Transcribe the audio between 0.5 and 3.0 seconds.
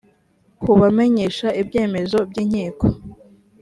kubamenyesha ibyemezo by inkiko